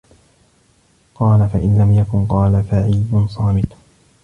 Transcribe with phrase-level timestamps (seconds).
[1.15, 3.73] قَالَ فَإِنْ لَمْ يَكُنْ؟ قَالَ فَعِيٌّ صَامِتٌ